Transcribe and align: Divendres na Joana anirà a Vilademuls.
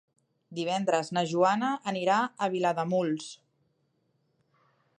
Divendres 0.59 1.11
na 1.17 1.23
Joana 1.33 1.67
anirà 1.93 2.15
a 2.21 2.47
Vilademuls. 2.55 3.29